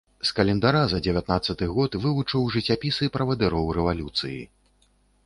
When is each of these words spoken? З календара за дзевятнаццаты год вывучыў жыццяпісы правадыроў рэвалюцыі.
З 0.27 0.35
календара 0.37 0.79
за 0.93 1.01
дзевятнаццаты 1.07 1.67
год 1.73 1.97
вывучыў 2.05 2.47
жыццяпісы 2.55 3.11
правадыроў 3.19 3.69
рэвалюцыі. 3.79 4.39